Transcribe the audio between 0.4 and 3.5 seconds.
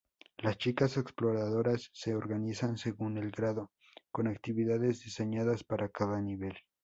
chicas exploradoras se organizan según el